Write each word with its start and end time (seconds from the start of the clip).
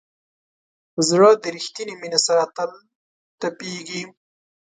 زړه 1.09 1.29
د 1.41 1.43
ریښتینې 1.55 1.93
مینې 2.01 2.19
سره 2.27 2.43
تل 2.55 2.71
تپېږي. 3.39 4.01